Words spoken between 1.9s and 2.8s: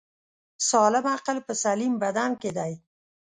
بدن کی دی